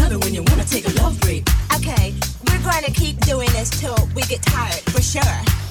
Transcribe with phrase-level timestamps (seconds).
[0.00, 1.48] Love it when you wanna take a love break.
[1.76, 2.14] Okay,
[2.48, 5.61] we're gonna keep doing this till we get tired, for sure.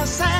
[0.00, 0.39] gonna say